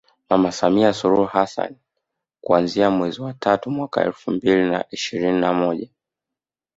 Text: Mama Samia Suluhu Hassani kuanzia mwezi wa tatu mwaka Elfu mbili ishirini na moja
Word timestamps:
Mama 0.29 0.51
Samia 0.51 0.93
Suluhu 0.93 1.23
Hassani 1.25 1.75
kuanzia 2.41 2.89
mwezi 2.89 3.21
wa 3.21 3.33
tatu 3.33 3.71
mwaka 3.71 4.03
Elfu 4.05 4.31
mbili 4.31 4.79
ishirini 4.91 5.39
na 5.41 5.53
moja 5.53 5.89